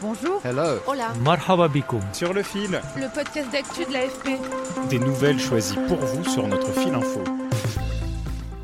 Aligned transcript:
Bonjour. 0.00 0.40
Hello. 0.44 0.78
Hola. 0.86 1.12
Marhaba 1.24 1.68
bikoum. 1.68 2.00
sur 2.12 2.32
le 2.32 2.42
fil, 2.42 2.80
Le 2.96 3.12
podcast 3.12 3.50
d'actu 3.50 3.84
de 3.84 3.92
l'AFP. 3.92 4.28
des 4.90 4.98
nouvelles 4.98 5.40
choisies 5.40 5.76
pour 5.88 5.96
vous 5.98 6.24
sur 6.24 6.46
notre 6.46 6.72
fil 6.72 6.94
info. 6.94 7.22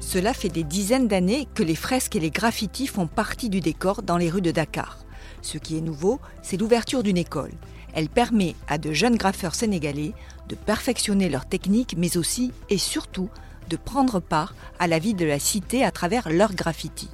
Cela 0.01 0.33
fait 0.33 0.49
des 0.49 0.63
dizaines 0.63 1.09
d'années 1.09 1.49
que 1.55 1.63
les 1.65 1.75
fresques 1.75 2.15
et 2.15 2.21
les 2.21 2.31
graffitis 2.31 2.87
font 2.87 3.07
partie 3.09 3.49
du 3.49 3.61
décor 3.61 4.03
dans 4.03 4.17
les 4.17 4.31
rues 4.31 4.43
de 4.43 4.53
Dakar. 4.53 4.99
Ce 5.43 5.59
qui 5.59 5.77
est 5.77 5.81
nouveau, 5.81 6.21
c'est 6.43 6.57
l'ouverture 6.57 7.03
d'une 7.03 7.17
école. 7.17 7.51
Elle 7.95 8.09
permet 8.09 8.55
à 8.69 8.79
de 8.79 8.93
jeunes 8.93 9.17
graffeurs 9.17 9.55
sénégalais 9.55 10.13
de 10.49 10.55
perfectionner 10.55 11.29
leur 11.29 11.47
technique, 11.47 11.95
mais 11.99 12.17
aussi 12.17 12.53
et 12.71 12.79
surtout 12.79 13.29
de 13.69 13.77
prendre 13.77 14.21
part 14.21 14.55
à 14.79 14.87
la 14.87 14.99
vie 15.01 15.15
de 15.15 15.25
la 15.25 15.39
cité 15.39 15.85
à 15.85 15.91
travers 15.91 16.29
leurs 16.31 16.55
graffitis. 16.55 17.11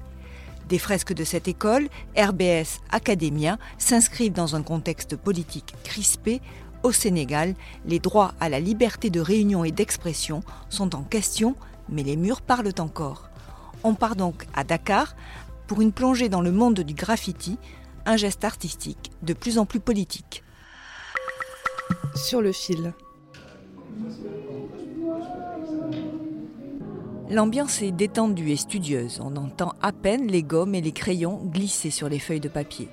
Des 0.70 0.79
fresques 0.79 1.12
de 1.12 1.24
cette 1.24 1.48
école, 1.48 1.88
RBS 2.16 2.79
Academia, 2.92 3.59
s'inscrivent 3.76 4.32
dans 4.32 4.54
un 4.54 4.63
contexte 4.63 5.16
politique 5.16 5.74
crispé. 5.82 6.40
Au 6.85 6.93
Sénégal, 6.93 7.57
les 7.87 7.99
droits 7.99 8.35
à 8.38 8.49
la 8.49 8.60
liberté 8.60 9.10
de 9.10 9.21
réunion 9.21 9.65
et 9.65 9.73
d'expression 9.73 10.45
sont 10.68 10.95
en 10.95 11.02
question, 11.02 11.57
mais 11.88 12.04
les 12.04 12.15
murs 12.15 12.40
parlent 12.40 12.73
encore. 12.79 13.30
On 13.82 13.95
part 13.95 14.15
donc 14.15 14.46
à 14.54 14.62
Dakar 14.62 15.16
pour 15.66 15.80
une 15.80 15.90
plongée 15.90 16.29
dans 16.29 16.40
le 16.40 16.52
monde 16.52 16.79
du 16.79 16.95
graffiti, 16.95 17.59
un 18.07 18.16
geste 18.16 18.45
artistique 18.45 19.10
de 19.23 19.32
plus 19.32 19.59
en 19.59 19.66
plus 19.66 19.80
politique. 19.80 20.45
Sur 22.15 22.40
le 22.43 22.52
fil. 22.52 22.95
L'ambiance 27.30 27.80
est 27.80 27.92
détendue 27.92 28.50
et 28.50 28.56
studieuse. 28.56 29.20
On 29.23 29.36
entend 29.36 29.74
à 29.82 29.92
peine 29.92 30.26
les 30.26 30.42
gommes 30.42 30.74
et 30.74 30.80
les 30.80 30.90
crayons 30.90 31.37
glisser 31.45 31.90
sur 31.90 32.09
les 32.09 32.18
feuilles 32.18 32.40
de 32.40 32.48
papier. 32.48 32.88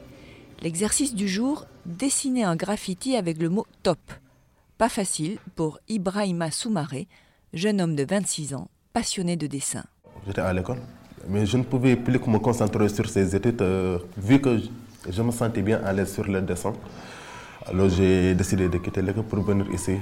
L'exercice 0.62 1.16
du 1.16 1.28
jour, 1.28 1.66
dessiner 1.88 2.44
un 2.44 2.56
graffiti 2.56 3.16
avec 3.16 3.42
le 3.42 3.50
mot 3.50 3.66
top. 3.82 3.98
Pas 4.78 4.90
facile 4.90 5.40
pour 5.56 5.80
Ibrahima 5.88 6.52
Soumaré, 6.52 7.08
jeune 7.54 7.82
homme 7.82 7.96
de 7.96 8.06
26 8.08 8.54
ans, 8.54 8.68
passionné 8.94 9.38
de 9.38 9.48
dessin. 9.48 9.84
J'étais 10.28 10.42
à 10.42 10.54
l'école, 10.54 10.82
mais 11.28 11.48
je 11.48 11.58
ne 11.58 11.64
pouvais 11.64 11.96
plus 11.96 12.20
que 12.20 12.30
me 12.30 12.38
concentrer 12.38 12.90
sur 12.90 13.10
ces 13.10 13.36
études, 13.36 13.64
euh, 13.64 13.98
vu 14.18 14.40
que 14.40 14.60
je, 15.10 15.22
me 15.24 15.32
sentais 15.32 15.64
bien 15.64 15.82
à 15.84 15.94
l'aise 15.94 16.14
sur 16.14 16.28
le 16.28 16.44
dessin. 16.44 16.74
Alors 17.66 17.90
j'ai 17.90 18.36
décidé 18.36 18.70
de 18.70 18.78
quitter 18.78 19.02
l'école 19.02 19.24
pour 19.24 19.40
venir 19.42 19.66
ici, 19.74 19.98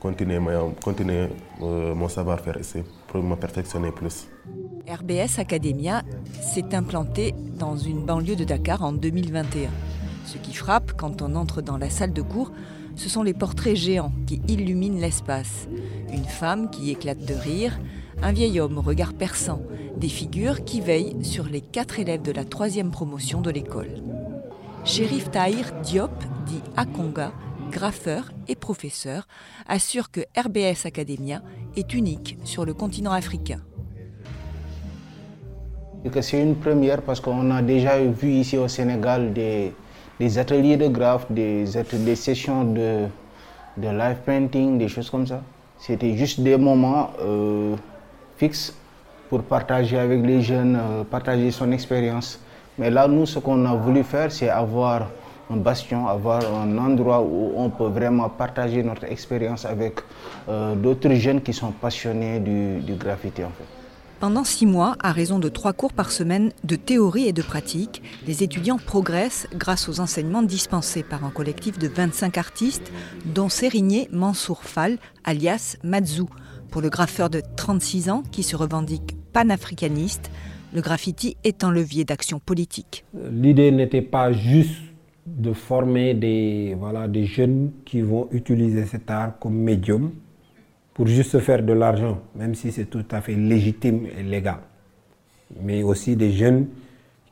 continuer, 0.00 1.28
euh, 1.62 1.94
mon 1.94 2.08
savoir-faire 2.08 2.58
ici, 2.58 2.78
pour 3.08 3.22
me 3.22 3.36
perfectionner 3.36 3.90
plus. 3.90 4.28
RBS 4.88 5.38
Academia 5.38 6.02
s'est 6.40 6.74
implanté 6.74 7.34
dans 7.58 7.76
une 7.76 8.04
banlieue 8.04 8.36
de 8.36 8.44
Dakar 8.44 8.82
en 8.82 8.92
2021. 8.92 9.70
Ce 10.24 10.38
qui 10.38 10.54
frappe 10.54 10.92
quand 10.96 11.22
on 11.22 11.34
entre 11.34 11.62
dans 11.62 11.76
la 11.76 11.90
salle 11.90 12.12
de 12.12 12.22
cours, 12.22 12.52
ce 12.96 13.08
sont 13.08 13.22
les 13.22 13.34
portraits 13.34 13.76
géants 13.76 14.12
qui 14.26 14.40
illuminent 14.48 15.00
l'espace. 15.00 15.68
Une 16.12 16.24
femme 16.24 16.70
qui 16.70 16.90
éclate 16.90 17.24
de 17.24 17.34
rire, 17.34 17.78
un 18.22 18.32
vieil 18.32 18.60
homme 18.60 18.78
au 18.78 18.82
regard 18.82 19.12
perçant, 19.12 19.62
des 19.96 20.08
figures 20.08 20.64
qui 20.64 20.80
veillent 20.80 21.24
sur 21.24 21.44
les 21.44 21.60
quatre 21.60 22.00
élèves 22.00 22.22
de 22.22 22.32
la 22.32 22.44
troisième 22.44 22.90
promotion 22.90 23.40
de 23.40 23.50
l'école. 23.50 24.02
Shérif 24.84 25.30
Tahir 25.30 25.72
Diop, 25.82 26.10
dit 26.46 26.62
Akonga, 26.76 27.32
graffeur 27.70 28.30
et 28.48 28.56
professeur, 28.56 29.26
assure 29.68 30.10
que 30.10 30.20
RBS 30.36 30.86
Academia 30.86 31.42
est 31.76 31.94
unique 31.94 32.38
sur 32.44 32.64
le 32.64 32.74
continent 32.74 33.12
africain. 33.12 33.60
C'est 36.20 36.42
une 36.42 36.56
première 36.56 37.02
parce 37.02 37.20
qu'on 37.20 37.50
a 37.50 37.60
déjà 37.62 37.98
vu 38.00 38.30
ici 38.30 38.56
au 38.56 38.68
Sénégal 38.68 39.32
des, 39.32 40.38
ateliers 40.38 40.76
de 40.76 40.88
graphes, 40.88 41.26
des, 41.30 41.66
sessions 42.14 42.64
de, 42.64 43.06
de 43.76 43.88
live 43.88 44.18
painting, 44.24 44.78
des 44.78 44.88
choses 44.88 45.10
comme 45.10 45.26
ça. 45.26 45.42
C'était 45.78 46.16
juste 46.16 46.40
des 46.40 46.56
moments 46.56 47.10
euh, 47.20 47.76
fixes 48.36 48.74
pour 49.28 49.42
partager 49.42 49.98
avec 49.98 50.24
les 50.24 50.40
jeunes, 50.42 50.76
euh, 50.76 51.04
partager 51.04 51.50
son 51.50 51.70
expérience. 51.72 52.40
Mais 52.78 52.90
là, 52.90 53.06
nous, 53.06 53.26
ce 53.26 53.38
qu'on 53.38 53.64
a 53.66 53.74
voulu 53.74 54.02
faire, 54.02 54.32
c'est 54.32 54.48
avoir 54.48 55.08
un 55.50 55.56
bastion, 55.56 56.06
avoir 56.08 56.42
un 56.54 56.76
endroit 56.78 57.22
où 57.22 57.52
on 57.56 57.70
peut 57.70 57.88
vraiment 57.88 58.28
partager 58.28 58.82
notre 58.82 59.04
expérience 59.04 59.64
avec 59.64 60.00
euh, 60.48 60.74
d'autres 60.74 61.14
jeunes 61.14 61.40
qui 61.40 61.52
sont 61.52 61.72
passionnés 61.72 62.40
du, 62.40 62.80
du 62.80 62.94
graffiti 62.94 63.42
en 63.42 63.50
fait. 63.50 63.64
Pendant 64.20 64.42
six 64.42 64.66
mois, 64.66 64.96
à 65.00 65.12
raison 65.12 65.38
de 65.38 65.48
trois 65.48 65.72
cours 65.72 65.92
par 65.92 66.10
semaine 66.10 66.50
de 66.64 66.74
théorie 66.74 67.28
et 67.28 67.32
de 67.32 67.40
pratique, 67.40 68.02
les 68.26 68.42
étudiants 68.42 68.78
progressent 68.84 69.46
grâce 69.54 69.88
aux 69.88 70.00
enseignements 70.00 70.42
dispensés 70.42 71.04
par 71.04 71.24
un 71.24 71.30
collectif 71.30 71.78
de 71.78 71.86
25 71.86 72.36
artistes, 72.36 72.90
dont 73.26 73.48
Sérigné 73.48 74.08
Mansour 74.10 74.64
Fall, 74.64 74.98
alias 75.22 75.76
Mazou. 75.84 76.28
Pour 76.72 76.82
le 76.82 76.90
graffeur 76.90 77.30
de 77.30 77.40
36 77.56 78.10
ans 78.10 78.24
qui 78.32 78.42
se 78.42 78.56
revendique 78.56 79.16
panafricaniste, 79.32 80.32
le 80.74 80.80
graffiti 80.80 81.36
est 81.44 81.62
un 81.62 81.70
levier 81.70 82.04
d'action 82.04 82.40
politique. 82.40 83.04
L'idée 83.30 83.70
n'était 83.70 84.02
pas 84.02 84.32
juste 84.32 84.80
de 85.36 85.52
former 85.52 86.14
des, 86.14 86.74
voilà, 86.78 87.08
des 87.08 87.24
jeunes 87.24 87.72
qui 87.84 88.00
vont 88.00 88.28
utiliser 88.32 88.84
cet 88.86 89.10
art 89.10 89.38
comme 89.38 89.56
médium 89.56 90.12
pour 90.94 91.06
juste 91.06 91.30
se 91.30 91.38
faire 91.38 91.62
de 91.62 91.72
l'argent, 91.72 92.20
même 92.34 92.54
si 92.54 92.72
c'est 92.72 92.86
tout 92.86 93.04
à 93.10 93.20
fait 93.20 93.34
légitime 93.34 94.06
et 94.18 94.22
légal. 94.22 94.58
Mais 95.62 95.82
aussi 95.82 96.16
des 96.16 96.32
jeunes 96.32 96.66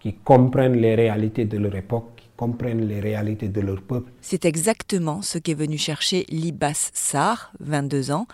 qui 0.01 0.15
comprennent 0.15 0.77
les 0.77 0.95
réalités 0.95 1.47
de 1.47 1.59
leur 1.59 1.75
époque, 1.75 2.13
qui 2.17 2.29
comprennent 2.37 2.87
les 2.87 3.01
réalités 3.01 3.49
de 3.49 3.61
leur 3.61 3.83
peuple. 3.83 4.13
C'est 4.21 4.45
exactement 4.45 5.21
ce 5.23 5.39
qu'est 5.39 5.55
venu 5.55 5.79
chercher 5.79 6.27
Libas 6.29 6.91
Sarr, 6.95 7.53
22 7.61 8.13
ans, 8.13 8.29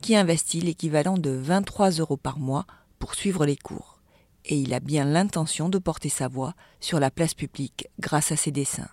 qui 0.00 0.16
investit 0.16 0.60
l'équivalent 0.60 1.16
de 1.16 1.30
23 1.30 1.90
euros 1.90 2.16
par 2.16 2.38
mois 2.38 2.66
pour 2.98 3.14
suivre 3.14 3.46
les 3.46 3.56
cours. 3.56 4.00
Et 4.44 4.56
il 4.56 4.74
a 4.74 4.80
bien 4.80 5.04
l'intention 5.04 5.68
de 5.68 5.78
porter 5.78 6.08
sa 6.08 6.26
voix 6.26 6.54
sur 6.80 6.98
la 6.98 7.12
place 7.12 7.34
publique 7.34 7.86
grâce 8.00 8.32
à 8.32 8.36
ses 8.36 8.50
dessins. 8.50 8.88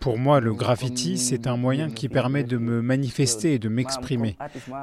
Pour 0.00 0.18
moi, 0.18 0.40
le 0.40 0.52
graffiti, 0.52 1.18
c'est 1.18 1.46
un 1.46 1.56
moyen 1.56 1.88
qui 1.90 2.08
permet 2.08 2.42
de 2.42 2.58
me 2.58 2.82
manifester 2.82 3.54
et 3.54 3.58
de 3.58 3.68
m'exprimer. 3.68 4.36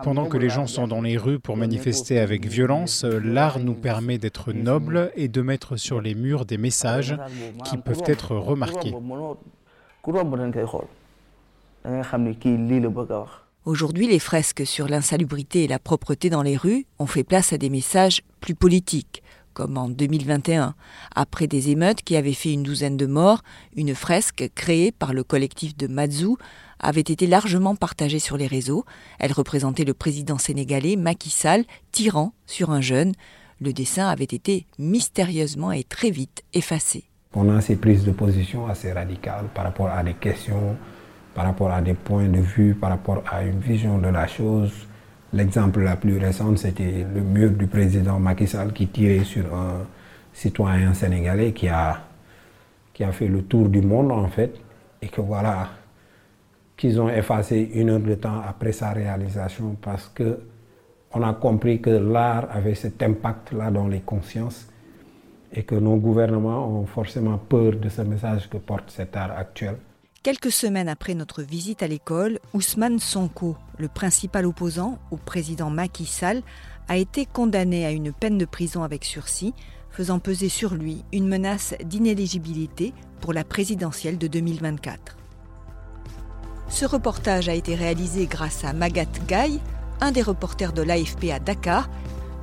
Pendant 0.04 0.26
que 0.26 0.38
les 0.38 0.50
gens 0.50 0.68
sont 0.68 0.88
dans 0.88 1.02
les 1.02 1.18
rues 1.18 1.40
pour 1.40 1.58
manifester 1.58 2.20
avec 2.20 2.46
violence, 2.48 3.04
l'art 3.04 3.60
nous 3.60 3.74
permet 3.74 4.18
d'être 4.18 4.54
nobles 4.54 5.12
et 5.16 5.28
de 5.28 5.42
mettre 5.42 5.76
sur 5.76 6.02
les 6.02 6.16
murs 6.16 6.46
des 6.46 6.58
messages 6.58 7.18
qui 7.66 7.78
peuvent 7.78 8.04
être 8.06 8.36
remarqués. 8.36 8.96
Aujourd'hui, 13.64 14.08
les 14.08 14.20
fresques 14.20 14.66
sur 14.66 14.88
l'insalubrité 14.88 15.66
et 15.66 15.68
la 15.68 15.78
propreté 15.78 16.32
dans 16.32 16.42
les 16.42 16.58
rues 16.58 16.88
ont 16.98 17.06
fait 17.06 17.24
place 17.24 17.54
à 17.54 17.60
des 17.60 17.70
messages 17.70 18.24
plus 18.40 18.56
politiques, 18.56 19.22
comme 19.54 19.78
en 19.78 19.90
2021. 19.90 20.76
Après 21.16 21.48
des 21.48 21.70
émeutes 21.70 22.02
qui 22.02 22.16
avaient 22.16 22.34
fait 22.34 22.54
une 22.54 22.64
douzaine 22.64 22.98
de 22.98 23.06
morts, 23.06 23.44
une 23.76 23.96
fresque 23.96 24.50
créée 24.56 24.92
par 24.92 25.14
le 25.14 25.24
collectif 25.24 25.76
de 25.78 25.88
Mazou 25.88 26.38
avait 26.80 27.02
été 27.02 27.28
largement 27.28 27.76
partagée 27.76 28.20
sur 28.20 28.38
les 28.38 28.48
réseaux. 28.48 28.86
Elle 29.20 29.32
représentait 29.32 29.86
le 29.86 29.94
président 29.94 30.38
sénégalais 30.38 30.96
Macky 30.96 31.30
Sall 31.30 31.66
tirant 31.92 32.34
sur 32.46 32.72
un 32.72 32.82
jeune. 32.82 33.14
Le 33.60 33.74
dessin 33.74 34.08
avait 34.08 34.24
été 34.24 34.66
mystérieusement 34.80 35.72
et 35.72 35.84
très 35.84 36.10
vite 36.10 36.44
effacé. 36.54 37.04
On 37.34 37.62
ces 37.62 37.76
prises 37.78 38.04
de 38.04 38.12
position 38.12 38.68
assez 38.68 38.92
radicales 38.92 39.46
par 39.54 39.64
rapport 39.64 39.88
à 39.88 40.04
des 40.04 40.16
questions, 40.16 40.76
par 41.34 41.46
rapport 41.46 41.72
à 41.72 41.82
des 41.82 41.94
points 41.94 42.28
de 42.28 42.40
vue, 42.42 42.76
par 42.76 42.90
rapport 42.90 43.24
à 43.32 43.44
une 43.44 43.60
vision 43.60 44.00
de 44.00 44.10
la 44.10 44.28
chose. 44.28 44.72
L'exemple 45.34 45.82
la 45.82 45.96
plus 45.96 46.18
récente, 46.18 46.58
c'était 46.58 47.06
le 47.14 47.22
mur 47.22 47.52
du 47.52 47.66
président 47.68 48.20
Macky 48.20 48.48
Sall 48.48 48.74
qui 48.74 48.88
tirait 48.88 49.24
sur 49.24 49.54
un 49.56 49.86
citoyen 50.34 50.94
sénégalais 50.94 51.54
qui 51.54 51.70
a, 51.70 52.02
qui 52.94 53.04
a 53.04 53.12
fait 53.14 53.28
le 53.28 53.44
tour 53.44 53.70
du 53.70 53.82
monde 53.82 54.12
en 54.12 54.28
fait, 54.28 54.54
et 55.02 55.08
que 55.08 55.22
voilà, 55.22 55.70
qu'ils 56.76 57.00
ont 57.00 57.10
effacé 57.10 57.72
une 57.76 57.90
heure 57.92 58.00
de 58.02 58.16
temps 58.16 58.42
après 58.46 58.74
sa 58.74 58.92
réalisation 58.92 59.78
parce 59.82 60.10
que 60.14 60.40
on 61.14 61.22
a 61.24 61.34
compris 61.34 61.82
que 61.82 61.90
l'art 61.90 62.48
avait 62.52 62.76
cet 62.76 63.02
impact-là 63.04 63.70
dans 63.72 63.88
les 63.88 64.00
consciences 64.02 64.68
et 65.54 65.64
que 65.64 65.76
nos 65.76 65.98
gouvernements 65.98 66.68
ont 66.68 66.86
forcément 66.86 67.38
peur 67.38 67.74
de 67.74 67.90
ce 67.90 68.02
message 68.02 68.50
que 68.50 68.58
porte 68.58 68.90
cet 68.92 69.16
art 69.18 69.32
actuel. 69.38 69.76
Quelques 70.24 70.52
semaines 70.52 70.88
après 70.88 71.16
notre 71.16 71.42
visite 71.42 71.82
à 71.82 71.88
l'école, 71.88 72.38
Ousmane 72.54 73.00
Sonko, 73.00 73.58
le 73.80 73.88
principal 73.88 74.46
opposant 74.46 75.00
au 75.10 75.18
président 75.18 75.72
Macky 75.72 76.06
Sall, 76.06 76.44
a 76.88 76.98
été 76.98 77.26
condamné 77.26 77.88
à 77.88 77.92
une 77.92 78.14
peine 78.14 78.38
de 78.38 78.46
prison 78.46 78.84
avec 78.84 79.04
sursis, 79.04 79.56
faisant 79.90 80.20
peser 80.20 80.48
sur 80.48 80.76
lui 80.76 81.04
une 81.12 81.28
menace 81.28 81.74
d'inéligibilité 81.84 82.94
pour 83.20 83.34
la 83.34 83.44
présidentielle 83.44 84.20
de 84.20 84.28
2024. 84.28 85.18
Ce 86.70 86.86
reportage 86.86 87.50
a 87.50 87.56
été 87.56 87.74
réalisé 87.74 88.28
grâce 88.28 88.64
à 88.64 88.74
Magat 88.74 89.06
Gaye, 89.28 89.60
un 90.02 90.12
des 90.12 90.22
reporters 90.22 90.72
de 90.72 90.84
l'AFP 90.84 91.32
à 91.32 91.40
Dakar. 91.40 91.90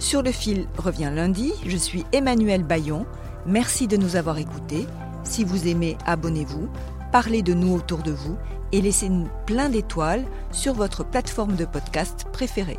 Sur 0.00 0.22
le 0.22 0.32
fil 0.32 0.66
revient 0.78 1.12
lundi, 1.14 1.52
je 1.64 1.76
suis 1.76 2.04
Emmanuel 2.10 2.64
Bayon. 2.64 3.06
Merci 3.46 3.86
de 3.86 3.96
nous 3.96 4.16
avoir 4.16 4.38
écoutés. 4.38 4.84
Si 5.22 5.44
vous 5.44 5.68
aimez, 5.68 5.96
abonnez-vous, 6.06 6.68
parlez 7.10 7.42
de 7.42 7.54
nous 7.54 7.74
autour 7.74 7.98
de 8.02 8.12
vous 8.12 8.36
et 8.72 8.80
laissez-nous 8.80 9.28
plein 9.46 9.68
d'étoiles 9.68 10.24
sur 10.50 10.74
votre 10.74 11.04
plateforme 11.04 11.56
de 11.56 11.64
podcast 11.64 12.26
préférée. 12.32 12.78